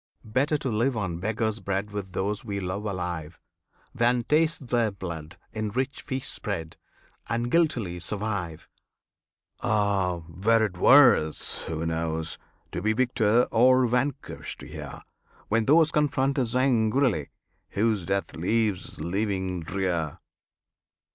[0.25, 3.39] Better to live on beggar's bread With those we love alive,
[3.93, 6.75] Than taste their blood in rich feasts spread,
[7.29, 8.67] And guiltily survive!
[9.59, 10.23] Ah!
[10.27, 12.39] were it worse who knows?
[12.71, 15.03] to be Victor or vanquished here,
[15.49, 17.29] When those confront us angrily
[17.69, 20.17] Whose death leaves living drear?